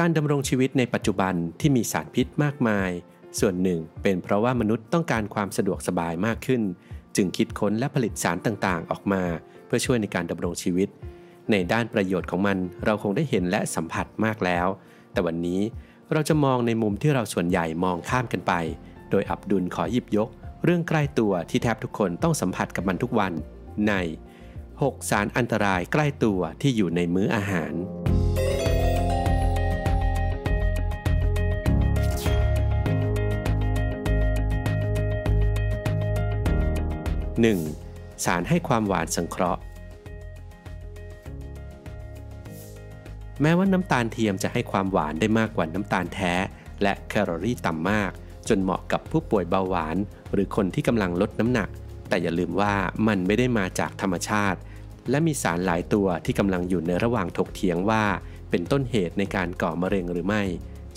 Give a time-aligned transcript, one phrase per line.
[0.00, 2.90] การดำรงชีวิตในปัจจุบันที่มีสารพิษมากมาย
[3.40, 6.62] ส่วนหนึ่งเป็นเพราะว่ามนุษย์ต้องการความสะดวกสบายมากขึ้น
[7.16, 9.22] จึงคิดค้นและผลิตสารต่างๆ ออกมา
[9.66, 10.88] เพื่อช่วยในการดำรงชีวิต
[11.50, 14.66] ในด้านประโยชน์ของมันเราคงได้เห็นและสัมผัสมากแล้ว
[15.12, 15.60] แต่วันนี้
[16.12, 18.52] เราจะมองในมุมที่เราส่วนใหญ่มองข้ามกันไป
[19.10, 20.28] โดยอับดุลขอหยิบยก
[20.64, 23.32] เรื่องใกล้ตัวที่แทบทุกคนต้องสัมผัสกับมันทุกวัน
[23.88, 23.92] ใน
[24.52, 27.74] 6 สารอันตรายใกล้ตัวที่อยู่ในมื้ออาหาร
[37.36, 38.24] 1.
[38.24, 39.60] สารให้ความหวานสังเคราะห์
[43.42, 46.34] แม้ว่าน้ำตาลเทียมจะให้ความหวานได้มากกว่าน้ำตาลแท้
[46.82, 48.10] และแคลอรี่ต่ำมาก
[48.48, 49.96] จนเหมาะกับผู้ป่วยเบาหวาน
[50.32, 51.68] หรือคนที่กำลังลดน้ำหนัก
[52.08, 52.74] แต่อย่าลืมว่า
[53.08, 54.58] มันไม่ได้มาจากธรรมชาติ
[55.10, 58.04] และมีสารหลายตัวที่กำลังอยู่ในระหว่างถกเถียงว่า
[58.50, 60.42] เป็นต้นเหตุในการก่อมะเร็งหรือไม่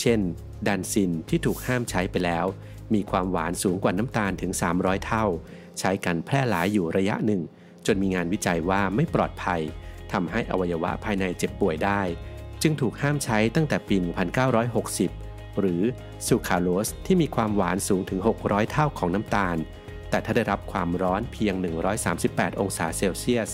[0.00, 0.20] เช่น
[0.66, 2.46] ดันซินที่ถูกห้ามใช้ไปแล้ว
[2.94, 5.26] มีความหวานสูงกว่าน้ำตาลถึง 300 เท่า
[5.80, 7.42] ใช้กันแพร่หลายอยู่ระยะหนึ่ง
[7.86, 9.60] จนมีงานวิจัยว่าไม่ปลอดภัย
[10.12, 12.02] ทำให้อวัยวะภายในเจ็บป่วยได้
[12.62, 13.96] จึงถูกห้ามใช้ตั้งแต่ปี
[14.78, 15.82] 1960 หรือ
[16.26, 19.56] ซูคาโลสที่มีความหวานสูงถึง 600 เท่าของน้ำตาล
[20.10, 21.54] แต่ถ้าได้รับความร้อนเพียง
[22.08, 23.50] 138 องศาเซลเซียส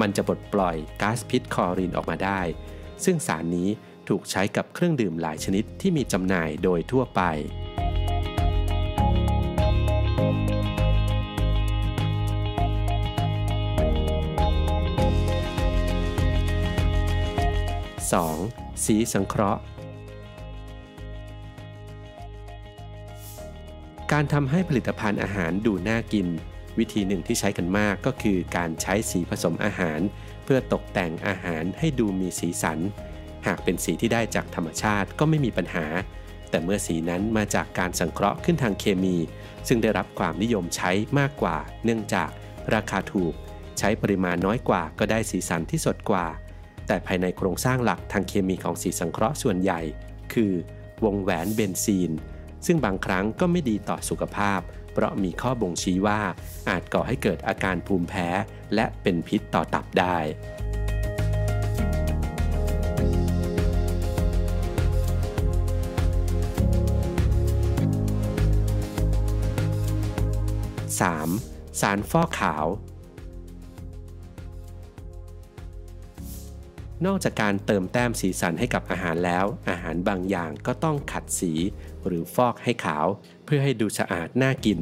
[0.00, 2.40] มันจะปลดปล่อยก๊าซพิษคอรีนออกมาได้
[3.04, 3.68] ซึ่งสารนี้
[4.08, 7.22] ถูกใช้กับเครื่องดื่มหลายชนิดที่มีจำหน่ายโดยทั่วไป
[18.16, 18.84] 2.
[18.84, 19.60] สีสังเคราะห์
[24.12, 26.26] การทำให้ผลิตภัณฑ์อาหารดูน่ากิน
[26.78, 30.00] วิธีหนึ่งที่ใช้กันมากก็คือการใช้สีผสมอาหาร
[30.44, 32.78] เพื่อตกแต่งอาหารให้ดูมีสีสัน
[33.46, 35.86] หากเป็นสีที่ได้จากธรรมชาติก็ไม่มีปัญหา
[36.50, 39.16] แต่เมื่อสีนั้นมาจากการสังเคราะห์ขึ้นทางเคมี
[39.68, 42.30] ซึ่งได้รับความนิยมใช้มากกว่า เนื่องจาก
[42.74, 43.34] ราคาถูก
[43.78, 46.26] ใช้ปริมาณน้อยกว่าก็ได้สีสันที่สดกว่า
[46.88, 49.80] แต่ภายในโครงสร้างหลักทางเคมีของสีสังเคราะห์ส่วนใหญ่
[50.32, 50.52] คือ
[51.04, 52.10] วงแหวนเบนซีน
[52.66, 54.60] ซึ่งบางครั้งก็ไม่ดีต่อสุขภาพ
[54.92, 56.20] เพราะมีข้อบ่งชี้ว่า
[56.68, 58.28] อาจก่อให้เกิดอาการภูมิแพ้
[58.74, 60.16] และเป็นพิษต่อตับได้
[70.98, 71.80] 3.
[71.80, 72.66] สารฟอกขาว
[77.06, 81.52] นอกจากการเติมแต้มสีสันให้กับอาหารแล้ว อาหารบางอย่างก็ต้องขัดสี
[82.06, 83.06] หรือฟอกให้ขาว
[83.44, 84.80] เพื่อให้ดูสะอาดน่ากิน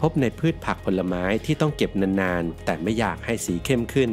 [0.00, 4.10] พบในพืชผักผลไม้ที่ต้องเก็บนานๆ แต่ไม่อยากให้สีเข้มขึ้น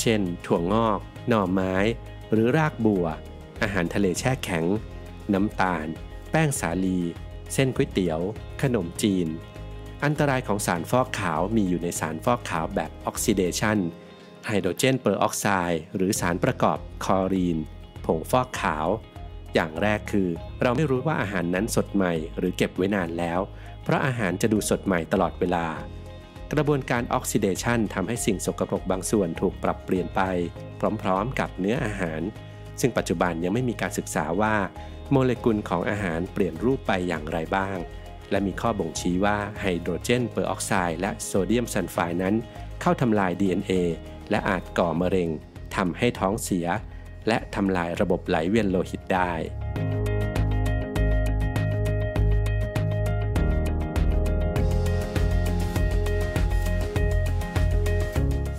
[0.00, 0.98] เช่น ถั่วงอก
[1.28, 1.74] หน่อไม้
[2.32, 3.06] หรือรากบัว
[3.62, 4.64] อาหารทะเลแช่แข็ง
[5.34, 5.86] น้ำตาล
[6.30, 7.00] แป้งสาลี
[7.52, 8.20] เส้นก๋วยเตี๋ยว
[8.62, 9.28] ขนมจีน
[10.04, 13.78] อันตรายของสารฟอกขาวมีอยู่ในสารฟอกขาวแบบออกซิเดชัน
[14.48, 17.58] ไฮโดรเจนเปอร์ออกไซด์หรือสารประกอบคลอรีน
[18.04, 18.86] ผงฟอกขาว
[19.54, 20.28] อย่างแรกคือ
[20.62, 23.40] เราไม่รู้ว่าอาหารนั้นสดใหม่หรือเก็บไว้นานแล้ว
[23.82, 25.66] เพราะอาหารจะดูสดใหม่ตลอดเวลา
[26.52, 30.20] กระบวนการออกซิเดชันทำให้สิ่งสกปรกบางส่วนถูกปรับเปลี่ยนไป
[31.02, 32.20] พร้อมๆ กับเนื้ออาหาร
[32.80, 34.54] ซึ่งปัจจุบันยังไม่มีการศึกษาว่า
[35.10, 37.76] โมเลกุลของอาหารเปลี่ยนรูปไปอย่างไรบ้าง
[38.30, 42.34] และมีข้อบ่งชี้ว่าไฮโดรเจนเปอร์ออกไซด์และโซเดียมซัลไฟด์นั้น
[42.80, 43.72] เข้าทำลาย DNA
[44.30, 45.28] และอาจก่อมะเร็ง
[45.76, 46.66] ทำให้ท้องเสีย
[47.28, 49.32] และทำลายระบบไหลเวียนโลหิตได้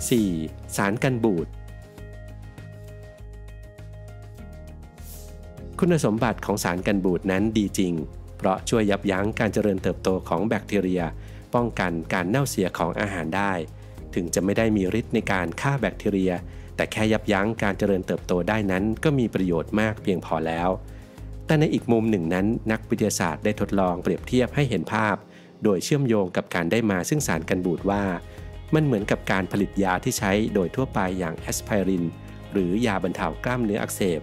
[0.08, 0.76] 4.
[0.76, 1.46] สารกันบูด
[5.78, 7.94] คุณสมบัติของสารกันบูดนั้นดีจริง
[8.36, 11.02] เพราะช่วยยับยั้งการเจริญเติบโตของแบคทีเรีย
[11.54, 13.52] ป้องกันการเน่าเสียของอาหารได้
[14.14, 16.32] ถึงจะไม่ได้มีฤทธิ์ในการฆ่าแบคทีเรีย
[16.76, 20.68] แต่แค่ยับยั้งการเจริญเติบโตได้นั้น ก็มีประโยชน์มากเพียงพอแล้ว
[21.46, 25.16] แต่ในอีกมุมหนึ่งนั้น นักวิทยาศาสตร์ได้ทดลองเปรียบเทียบให้เห็นภาพ
[25.64, 28.04] โดยเชื่อมโยงกับการได้มาซึ่งสารกันบูดว่า
[28.74, 32.04] มันเหมือนกับการผลิตยาที่ใช้โดยทั่วไปอย่างแอสไพริน
[32.52, 34.20] หรือยาบรรเทากล้ามเนื้ออักเสบ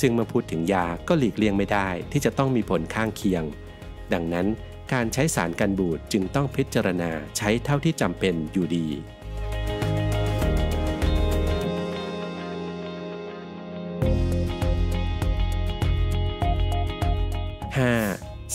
[0.00, 3.44] ซึ่งเมื่อพูดถึงยาก็หลีกเลี่ยงไม่ได้ ที่จะต้องมีผลข้างเคียง
[4.12, 4.46] ดังนั้น
[4.92, 8.86] การใช้สารกันบูดจึงต้องพิจารณาใช้เท่าที่จำเป็นอยู่ดี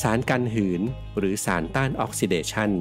[0.02, 0.82] สารกันหืน
[1.18, 2.72] หรือสารต้านออกซิเดชัน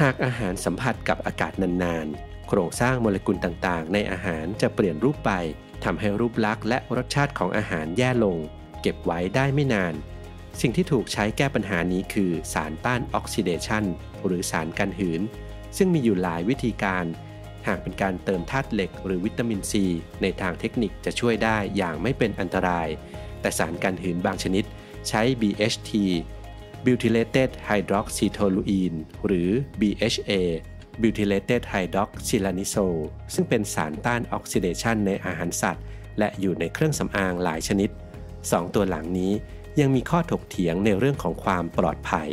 [0.00, 5.32] หากอาหารสัมผัสกับอากาศนานๆ โครงสร้างโมเลกุลต่างๆ ในอาหารจะเปลี่ยนรูปไป
[5.84, 8.38] ทำให้รูปลักษณ์และรสชาติของอาหารแย่ลง
[8.82, 9.94] เก็บไว้ได้ไม่นาน
[10.60, 13.84] สิ่งที่ถูกใช้แก้ปัญหานี้คือสารต้านออกซิเดชัน
[14.24, 15.20] หรือสารกันหืน
[15.76, 17.04] ซึ่งมีอยู่หลายวิธีการ
[17.66, 19.84] หากเป็นการเติมธาตุเหล็กหรือวิตามินซี
[20.22, 22.88] ในทางเทคนิคจะช่วยได้อย่างไม่เป็นอันตราย
[23.44, 24.64] แต่สารกันหืนบางชนิด
[25.08, 25.90] ใช้ BHT
[26.84, 29.50] Butylated Hydroxytoluene หรือ
[29.80, 30.32] BHA
[31.02, 33.02] Butylated Hydroxylanisole
[33.34, 35.84] ซึ่งเป็นสารต้านออกซิเดชันในอาหารสัตว์
[36.18, 37.90] และอยู่ในเครื่องสำอางหลายชนิด
[38.36, 39.32] 2 ตัวหลังนี้
[39.80, 42.28] ยังมีข้อถกเถียงในเรื่องของความปลอดภัย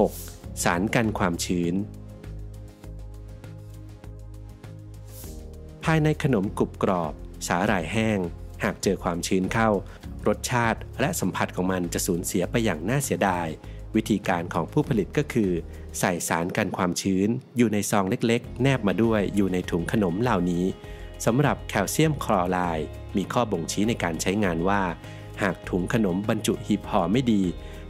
[0.00, 0.64] 6.
[0.64, 1.74] สารกันความชื้น
[5.84, 7.12] ภายในขนมกรุบกรอบ
[7.48, 8.18] สาหร่ายแห้ง
[8.64, 9.70] หากเจอความชื้นเข้า
[10.26, 13.46] รสชาติและสัมผัสของมันจะสูญเสียไปอย่างน่าเสียดาย
[13.94, 15.50] วิธีการของผู้ผลิตก็คือ
[15.98, 20.64] ใส่สารกันความชื้น อยู่ในซองเล็กๆ แนบมาด้วยอยู่ในถุงขนมเหล่านี้
[21.24, 22.86] สำหรับแคลเซียมคลอไรด์
[23.16, 24.82] มีข้อบ่งชี้ในการใช้งานว่า
[25.42, 27.42] หากถุงขนมบรรจุหีบห่อไม่ดี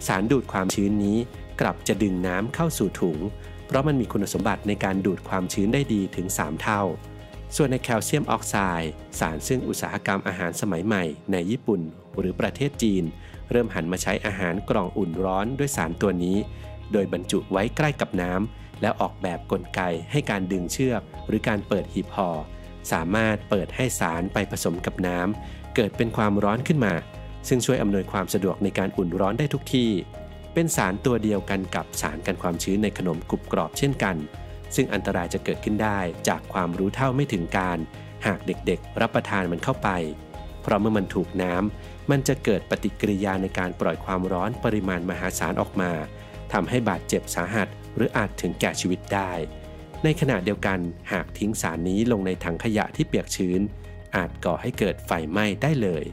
[0.06, 1.18] สารดูดความชื้นนี้
[1.60, 3.18] กลับจะดึงน้ำเข้าสู่ถุง
[3.66, 6.82] เพราะมันมีคุณสมบัติในการดูดความชื้นได้ดีถึง 3 เท่า
[7.56, 11.80] ส่วนในแคลเซียมออกไซด์สารซึ่งอุตสาหกรรมอาหารสมัยใหม่ ในญี่ปุ่น
[12.18, 13.04] หรือประเทศจีน
[13.50, 16.36] เริ่มหันมาใช้อาหารกล่องอุ่นร้อนด้วยสารตัวนี้
[16.92, 19.80] โดยบรรจุไว้ใกล้กับน้ำแล้วออกแบบกลไก
[20.10, 22.30] ให้การดึงเชือก หรือการเปิดหีบห่อ
[22.92, 26.94] สามารถเปิดให้สารไปผสมกับน้ำเกิดเป็นความร้อนขึ้นมา
[27.48, 29.90] ซึ่งช่วยอำนวยความสะดวกในการอุ่นร้อนได้ทุกที่
[30.54, 34.16] เป็นสารตัวเดียวกันกับสารกันความชื้นในขนมกรุบกรอบเช่นกัน
[34.74, 37.78] ซึ่งอันตรายจะเกิดขึ้นได้จากความรู้เท่าไม่ถึงการ
[38.26, 39.88] หากเด็กๆ รับประทานมันเข้าไป
[40.62, 45.92] เพราะเมื่อมันถูกน้ำมันจะเกิดปฏิกิริยาในการปล่อยความร้อนปริมาณมหาศาลออกมา
[46.52, 49.32] ทำให้บาดเจ็บสาหัส หรืออาจถึงแก่ชีวิตได้
[50.04, 50.78] ในขณะเดียวกัน
[51.12, 53.60] หากทิ้งสารนี้ลงในถังขยะที่เปียกชื้น
[54.16, 56.04] อาจก่อให้เกิดไฟไหม้ได้เลย